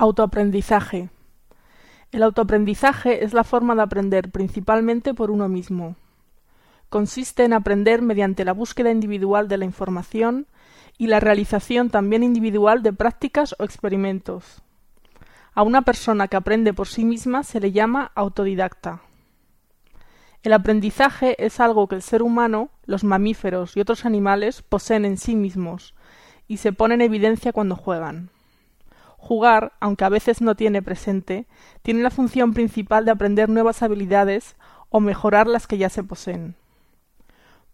Autoaprendizaje. 0.00 1.10
El 2.12 2.22
autoaprendizaje 2.22 3.24
es 3.24 3.32
la 3.32 3.42
forma 3.42 3.74
de 3.74 3.82
aprender 3.82 4.30
principalmente 4.30 5.12
por 5.12 5.32
uno 5.32 5.48
mismo. 5.48 5.96
Consiste 6.88 7.42
en 7.42 7.52
aprender 7.52 8.00
mediante 8.00 8.44
la 8.44 8.52
búsqueda 8.52 8.92
individual 8.92 9.48
de 9.48 9.58
la 9.58 9.64
información 9.64 10.46
y 10.98 11.08
la 11.08 11.18
realización 11.18 11.90
también 11.90 12.22
individual 12.22 12.84
de 12.84 12.92
prácticas 12.92 13.56
o 13.58 13.64
experimentos. 13.64 14.62
A 15.52 15.64
una 15.64 15.82
persona 15.82 16.28
que 16.28 16.36
aprende 16.36 16.72
por 16.72 16.86
sí 16.86 17.04
misma 17.04 17.42
se 17.42 17.58
le 17.58 17.72
llama 17.72 18.12
autodidacta. 18.14 19.00
El 20.44 20.52
aprendizaje 20.52 21.44
es 21.44 21.58
algo 21.58 21.88
que 21.88 21.96
el 21.96 22.02
ser 22.02 22.22
humano, 22.22 22.70
los 22.86 23.02
mamíferos 23.02 23.76
y 23.76 23.80
otros 23.80 24.04
animales 24.04 24.62
poseen 24.62 25.04
en 25.04 25.18
sí 25.18 25.34
mismos 25.34 25.96
y 26.46 26.58
se 26.58 26.72
pone 26.72 26.94
en 26.94 27.00
evidencia 27.00 27.52
cuando 27.52 27.74
juegan. 27.74 28.30
Jugar, 29.18 29.72
aunque 29.80 30.04
a 30.04 30.08
veces 30.08 30.40
no 30.40 30.54
tiene 30.54 30.80
presente, 30.80 31.46
tiene 31.82 32.02
la 32.02 32.10
función 32.10 32.54
principal 32.54 33.04
de 33.04 33.10
aprender 33.10 33.48
nuevas 33.48 33.82
habilidades 33.82 34.56
o 34.88 35.00
mejorar 35.00 35.48
las 35.48 35.66
que 35.66 35.76
ya 35.76 35.90
se 35.90 36.04
poseen. 36.04 36.54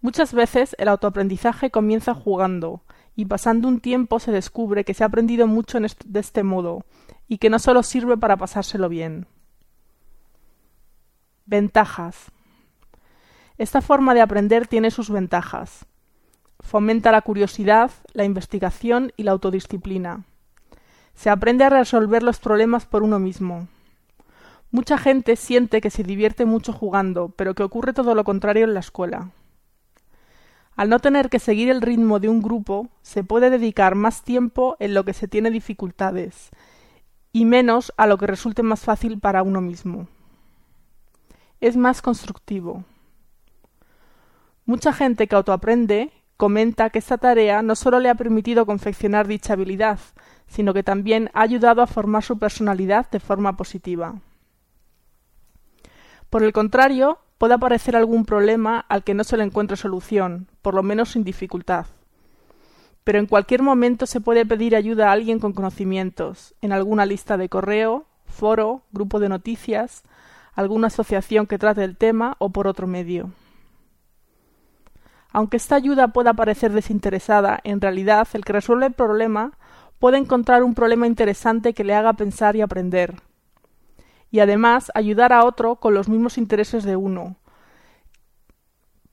Muchas 0.00 0.32
veces 0.32 0.74
el 0.78 0.88
autoaprendizaje 0.88 1.70
comienza 1.70 2.14
jugando, 2.14 2.82
y 3.14 3.26
pasando 3.26 3.68
un 3.68 3.80
tiempo 3.80 4.18
se 4.18 4.32
descubre 4.32 4.84
que 4.84 4.94
se 4.94 5.04
ha 5.04 5.08
aprendido 5.08 5.46
mucho 5.46 5.78
de 5.80 6.20
este 6.20 6.42
modo, 6.42 6.86
y 7.28 7.38
que 7.38 7.50
no 7.50 7.58
solo 7.58 7.82
sirve 7.82 8.16
para 8.16 8.36
pasárselo 8.36 8.88
bien. 8.88 9.26
Ventajas. 11.44 12.30
Esta 13.58 13.82
forma 13.82 14.14
de 14.14 14.22
aprender 14.22 14.68
tiene 14.68 14.90
sus 14.90 15.10
ventajas. 15.10 15.86
Fomenta 16.60 17.12
la 17.12 17.20
curiosidad, 17.20 17.90
la 18.12 18.24
investigación 18.24 19.12
y 19.16 19.24
la 19.24 19.32
autodisciplina. 19.32 20.24
Se 21.14 21.30
aprende 21.30 21.64
a 21.64 21.70
resolver 21.70 22.22
los 22.22 22.38
problemas 22.38 22.86
por 22.86 23.02
uno 23.02 23.18
mismo. 23.18 23.68
Mucha 24.70 24.96
gente 24.96 25.36
siente 25.36 25.80
que 25.80 25.90
se 25.90 26.02
divierte 26.02 26.46
mucho 26.46 26.72
jugando, 26.72 27.28
pero 27.36 27.54
que 27.54 27.62
ocurre 27.62 27.92
todo 27.92 28.14
lo 28.14 28.24
contrario 28.24 28.64
en 28.64 28.74
la 28.74 28.80
escuela. 28.80 29.30
Al 30.76 30.88
no 30.88 30.98
tener 30.98 31.28
que 31.28 31.38
seguir 31.38 31.68
el 31.68 31.82
ritmo 31.82 32.18
de 32.18 32.30
un 32.30 32.40
grupo, 32.40 32.88
se 33.02 33.22
puede 33.22 33.50
dedicar 33.50 33.94
más 33.94 34.22
tiempo 34.22 34.76
en 34.80 34.94
lo 34.94 35.04
que 35.04 35.12
se 35.12 35.28
tiene 35.28 35.50
dificultades 35.50 36.50
y 37.32 37.44
menos 37.44 37.92
a 37.96 38.06
lo 38.06 38.18
que 38.18 38.26
resulte 38.26 38.62
más 38.62 38.80
fácil 38.80 39.18
para 39.18 39.42
uno 39.42 39.60
mismo. 39.60 40.08
Es 41.60 41.76
más 41.76 42.02
constructivo. 42.02 42.84
Mucha 44.64 44.92
gente 44.92 45.26
que 45.26 45.34
autoaprende 45.34 46.12
comenta 46.36 46.90
que 46.90 46.98
esta 46.98 47.18
tarea 47.18 47.62
no 47.62 47.76
solo 47.76 48.00
le 48.00 48.08
ha 48.08 48.14
permitido 48.14 48.66
confeccionar 48.66 49.26
dicha 49.26 49.52
habilidad, 49.52 49.98
sino 50.52 50.74
que 50.74 50.82
también 50.82 51.30
ha 51.32 51.40
ayudado 51.40 51.80
a 51.80 51.86
formar 51.86 52.22
su 52.22 52.38
personalidad 52.38 53.10
de 53.10 53.20
forma 53.20 53.56
positiva. 53.56 54.20
Por 56.28 56.42
el 56.42 56.52
contrario, 56.52 57.20
puede 57.38 57.54
aparecer 57.54 57.96
algún 57.96 58.26
problema 58.26 58.84
al 58.90 59.02
que 59.02 59.14
no 59.14 59.24
se 59.24 59.38
le 59.38 59.44
encuentre 59.44 59.78
solución, 59.78 60.48
por 60.60 60.74
lo 60.74 60.82
menos 60.82 61.12
sin 61.12 61.24
dificultad. 61.24 61.86
Pero 63.02 63.18
en 63.18 63.26
cualquier 63.26 63.62
momento 63.62 64.04
se 64.04 64.20
puede 64.20 64.44
pedir 64.44 64.76
ayuda 64.76 65.08
a 65.08 65.12
alguien 65.12 65.40
con 65.40 65.54
conocimientos, 65.54 66.54
en 66.60 66.72
alguna 66.72 67.06
lista 67.06 67.38
de 67.38 67.48
correo, 67.48 68.04
foro, 68.26 68.82
grupo 68.92 69.20
de 69.20 69.30
noticias, 69.30 70.02
alguna 70.54 70.88
asociación 70.88 71.46
que 71.46 71.58
trate 71.58 71.82
el 71.82 71.96
tema 71.96 72.36
o 72.38 72.50
por 72.50 72.66
otro 72.66 72.86
medio. 72.86 73.30
Aunque 75.32 75.56
esta 75.56 75.76
ayuda 75.76 76.08
pueda 76.08 76.34
parecer 76.34 76.72
desinteresada, 76.72 77.58
en 77.64 77.80
realidad 77.80 78.28
el 78.34 78.44
que 78.44 78.52
resuelve 78.52 78.84
el 78.84 78.92
problema 78.92 79.54
puede 80.02 80.18
encontrar 80.18 80.64
un 80.64 80.74
problema 80.74 81.06
interesante 81.06 81.74
que 81.74 81.84
le 81.84 81.94
haga 81.94 82.14
pensar 82.14 82.56
y 82.56 82.60
aprender. 82.60 83.14
Y 84.32 84.40
además 84.40 84.90
ayudar 84.96 85.32
a 85.32 85.44
otro 85.44 85.76
con 85.76 85.94
los 85.94 86.08
mismos 86.08 86.38
intereses 86.38 86.82
de 86.82 86.96
uno. 86.96 87.36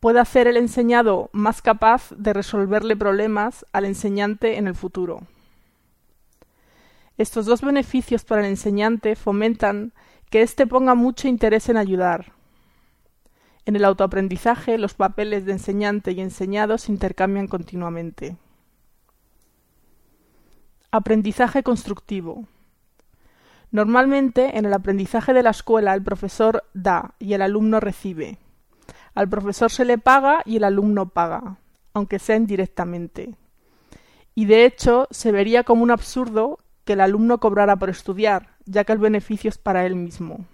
Puede 0.00 0.18
hacer 0.18 0.46
el 0.46 0.56
enseñado 0.56 1.28
más 1.32 1.60
capaz 1.60 2.10
de 2.16 2.32
resolverle 2.32 2.96
problemas 2.96 3.66
al 3.74 3.84
enseñante 3.84 4.56
en 4.56 4.66
el 4.66 4.74
futuro. 4.74 5.20
Estos 7.18 7.44
dos 7.44 7.60
beneficios 7.60 8.24
para 8.24 8.40
el 8.40 8.46
enseñante 8.46 9.14
fomentan 9.14 9.92
que 10.30 10.40
éste 10.40 10.66
ponga 10.66 10.94
mucho 10.94 11.28
interés 11.28 11.68
en 11.68 11.76
ayudar. 11.76 12.32
En 13.66 13.76
el 13.76 13.84
autoaprendizaje 13.84 14.78
los 14.78 14.94
papeles 14.94 15.44
de 15.44 15.52
enseñante 15.52 16.12
y 16.12 16.22
enseñado 16.22 16.78
se 16.78 16.92
intercambian 16.92 17.46
continuamente. 17.46 18.38
Aprendizaje 20.90 21.62
constructivo. 21.62 22.46
Normalmente 23.70 24.56
en 24.56 24.64
el 24.64 24.72
aprendizaje 24.72 25.34
de 25.34 25.42
la 25.42 25.50
escuela 25.50 25.92
el 25.92 26.02
profesor 26.02 26.64
da 26.72 27.14
y 27.18 27.34
el 27.34 27.42
alumno 27.42 27.78
recibe. 27.78 28.38
Al 29.14 29.28
profesor 29.28 29.70
se 29.70 29.84
le 29.84 29.98
paga 29.98 30.40
y 30.46 30.56
el 30.56 30.64
alumno 30.64 31.10
paga, 31.10 31.58
aunque 31.92 32.18
sea 32.18 32.36
indirectamente. 32.36 33.34
Y 34.34 34.46
de 34.46 34.64
hecho 34.64 35.08
se 35.10 35.30
vería 35.30 35.62
como 35.62 35.82
un 35.82 35.90
absurdo 35.90 36.58
que 36.86 36.94
el 36.94 37.02
alumno 37.02 37.38
cobrara 37.38 37.76
por 37.76 37.90
estudiar, 37.90 38.56
ya 38.64 38.84
que 38.84 38.92
el 38.92 38.98
beneficio 38.98 39.50
es 39.50 39.58
para 39.58 39.84
él 39.84 39.94
mismo. 39.94 40.46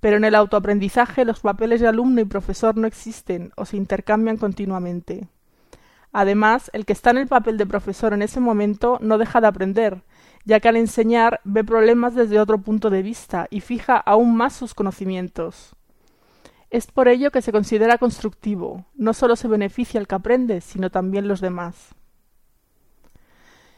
Pero 0.00 0.16
en 0.16 0.24
el 0.24 0.34
autoaprendizaje 0.34 1.24
los 1.24 1.38
papeles 1.38 1.80
de 1.80 1.86
alumno 1.86 2.20
y 2.20 2.24
profesor 2.24 2.76
no 2.76 2.88
existen 2.88 3.52
o 3.56 3.64
se 3.66 3.76
intercambian 3.76 4.36
continuamente. 4.36 5.28
Además, 6.12 6.70
el 6.72 6.84
que 6.86 6.92
está 6.92 7.10
en 7.10 7.18
el 7.18 7.26
papel 7.26 7.58
de 7.58 7.66
profesor 7.66 8.12
en 8.14 8.22
ese 8.22 8.40
momento 8.40 8.98
no 9.00 9.18
deja 9.18 9.40
de 9.40 9.46
aprender, 9.46 10.02
ya 10.44 10.60
que 10.60 10.68
al 10.68 10.76
enseñar 10.76 11.40
ve 11.44 11.64
problemas 11.64 12.14
desde 12.14 12.40
otro 12.40 12.58
punto 12.58 12.88
de 12.88 13.02
vista 13.02 13.48
y 13.50 13.60
fija 13.60 13.96
aún 13.96 14.36
más 14.36 14.54
sus 14.54 14.74
conocimientos. 14.74 15.74
Es 16.70 16.86
por 16.86 17.08
ello 17.08 17.30
que 17.30 17.42
se 17.42 17.52
considera 17.52 17.98
constructivo, 17.98 18.86
no 18.94 19.12
solo 19.12 19.36
se 19.36 19.48
beneficia 19.48 20.00
el 20.00 20.06
que 20.06 20.14
aprende, 20.14 20.60
sino 20.60 20.90
también 20.90 21.28
los 21.28 21.40
demás. 21.40 21.94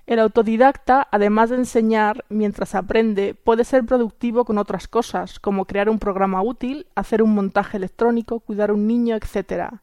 El 0.09 0.21
autodidacta, 0.21 1.07
además 1.11 1.51
de 1.51 1.57
enseñar 1.57 2.25
mientras 2.31 2.75
aprende, 2.75 3.35
puede 3.35 3.65
ser 3.65 3.85
productivo 3.85 4.47
con 4.47 4.57
otras 4.57 4.89
cosas, 4.89 5.39
como 5.39 5.67
crear 5.67 5.91
un 5.91 5.99
programa 5.99 6.41
útil, 6.41 6.87
hacer 6.95 7.23
un 7.23 7.35
montaje 7.35 7.77
electrónico, 7.77 8.41
cuidar 8.41 8.71
a 8.71 8.73
un 8.73 8.87
niño, 8.87 9.17
etc., 9.17 9.75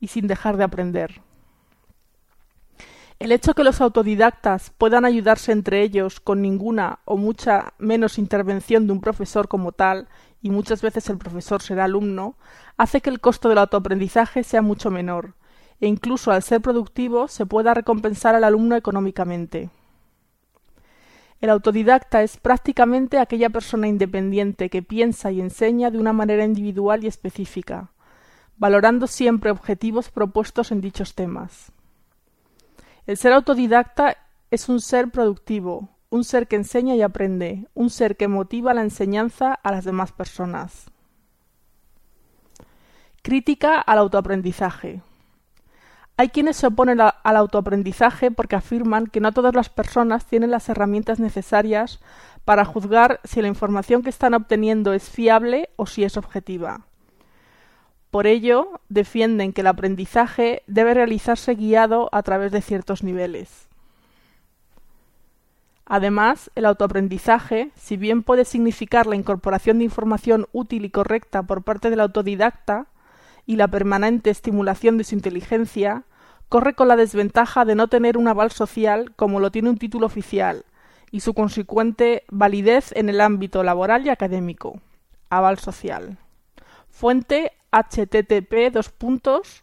y 0.00 0.08
sin 0.08 0.26
dejar 0.26 0.56
de 0.56 0.64
aprender. 0.64 1.22
El 3.18 3.32
hecho 3.32 3.54
que 3.54 3.64
los 3.64 3.80
autodidactas 3.80 4.70
puedan 4.78 5.04
ayudarse 5.04 5.50
entre 5.50 5.82
ellos 5.82 6.20
con 6.20 6.40
ninguna 6.40 7.00
o 7.04 7.16
mucha 7.16 7.74
menos 7.76 8.16
intervención 8.16 8.86
de 8.86 8.92
un 8.92 9.00
profesor 9.00 9.48
como 9.48 9.72
tal, 9.72 10.06
y 10.40 10.50
muchas 10.50 10.82
veces 10.82 11.10
el 11.10 11.18
profesor 11.18 11.60
será 11.60 11.84
alumno, 11.84 12.36
hace 12.76 13.00
que 13.00 13.10
el 13.10 13.18
costo 13.18 13.48
del 13.48 13.58
autoaprendizaje 13.58 14.44
sea 14.44 14.62
mucho 14.62 14.92
menor, 14.92 15.34
e 15.80 15.88
incluso 15.88 16.30
al 16.30 16.44
ser 16.44 16.60
productivo 16.60 17.26
se 17.26 17.44
pueda 17.44 17.74
recompensar 17.74 18.36
al 18.36 18.44
alumno 18.44 18.76
económicamente. 18.76 19.68
El 21.40 21.50
autodidacta 21.50 22.22
es 22.22 22.36
prácticamente 22.36 23.18
aquella 23.18 23.50
persona 23.50 23.88
independiente 23.88 24.70
que 24.70 24.82
piensa 24.82 25.32
y 25.32 25.40
enseña 25.40 25.90
de 25.90 25.98
una 25.98 26.12
manera 26.12 26.44
individual 26.44 27.02
y 27.02 27.08
específica, 27.08 27.90
valorando 28.58 29.08
siempre 29.08 29.50
objetivos 29.50 30.08
propuestos 30.08 30.70
en 30.70 30.80
dichos 30.80 31.16
temas. 31.16 31.72
El 33.08 33.16
ser 33.16 33.32
autodidacta 33.32 34.18
es 34.50 34.68
un 34.68 34.82
ser 34.82 35.10
productivo, 35.10 35.88
un 36.10 36.24
ser 36.24 36.46
que 36.46 36.56
enseña 36.56 36.94
y 36.94 37.00
aprende, 37.00 37.66
un 37.72 37.88
ser 37.88 38.18
que 38.18 38.28
motiva 38.28 38.74
la 38.74 38.82
enseñanza 38.82 39.54
a 39.54 39.72
las 39.72 39.86
demás 39.86 40.12
personas. 40.12 40.90
Crítica 43.22 43.80
al 43.80 43.96
autoaprendizaje. 43.96 45.00
Hay 46.18 46.28
quienes 46.28 46.58
se 46.58 46.66
oponen 46.66 47.00
al 47.00 47.36
autoaprendizaje 47.36 48.30
porque 48.30 48.56
afirman 48.56 49.06
que 49.06 49.20
no 49.20 49.32
todas 49.32 49.54
las 49.54 49.70
personas 49.70 50.26
tienen 50.26 50.50
las 50.50 50.68
herramientas 50.68 51.18
necesarias 51.18 52.00
para 52.44 52.66
juzgar 52.66 53.20
si 53.24 53.40
la 53.40 53.48
información 53.48 54.02
que 54.02 54.10
están 54.10 54.34
obteniendo 54.34 54.92
es 54.92 55.08
fiable 55.08 55.70
o 55.76 55.86
si 55.86 56.04
es 56.04 56.18
objetiva. 56.18 56.87
Por 58.10 58.26
ello, 58.26 58.80
defienden 58.88 59.52
que 59.52 59.60
el 59.60 59.66
aprendizaje 59.66 60.62
debe 60.66 60.94
realizarse 60.94 61.54
guiado 61.54 62.08
a 62.12 62.22
través 62.22 62.52
de 62.52 62.62
ciertos 62.62 63.02
niveles. 63.02 63.68
Además, 65.84 66.50
el 66.54 66.66
autoaprendizaje, 66.66 67.70
si 67.74 67.96
bien 67.96 68.22
puede 68.22 68.44
significar 68.44 69.06
la 69.06 69.16
incorporación 69.16 69.78
de 69.78 69.84
información 69.84 70.46
útil 70.52 70.84
y 70.84 70.90
correcta 70.90 71.42
por 71.42 71.62
parte 71.62 71.88
del 71.88 72.00
autodidacta 72.00 72.86
y 73.46 73.56
la 73.56 73.68
permanente 73.68 74.28
estimulación 74.28 74.98
de 74.98 75.04
su 75.04 75.14
inteligencia, 75.14 76.04
corre 76.50 76.74
con 76.74 76.88
la 76.88 76.96
desventaja 76.96 77.64
de 77.64 77.74
no 77.74 77.88
tener 77.88 78.18
un 78.18 78.28
aval 78.28 78.52
social 78.52 79.12
como 79.16 79.40
lo 79.40 79.50
tiene 79.50 79.70
un 79.70 79.78
título 79.78 80.06
oficial 80.06 80.64
y 81.10 81.20
su 81.20 81.32
consecuente 81.32 82.24
validez 82.28 82.92
en 82.94 83.08
el 83.08 83.20
ámbito 83.22 83.62
laboral 83.62 84.04
y 84.04 84.10
académico. 84.10 84.80
Aval 85.30 85.58
social. 85.58 86.18
Fuente 86.90 87.52
http 87.70 88.70
dos 88.72 88.90
puntos 88.90 89.62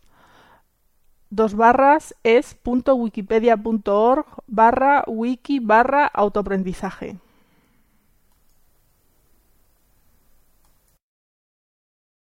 dos 1.29 1.55
barras 1.55 2.15
es.wikipedia.org 2.23 4.25
barra 4.47 5.03
wiki 5.07 5.59
barra 5.59 6.05
autoaprendizaje. 6.05 7.17